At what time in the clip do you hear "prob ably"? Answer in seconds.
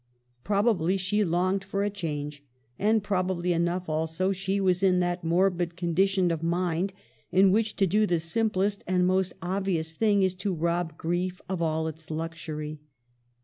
0.43-0.97